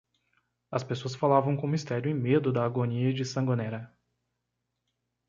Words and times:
As 0.71 0.83
pessoas 0.83 1.13
falavam 1.13 1.55
com 1.55 1.67
mistério 1.67 2.09
e 2.09 2.13
medo 2.15 2.51
da 2.51 2.65
agonia 2.65 3.13
de 3.13 3.23
Sangonera. 3.23 3.95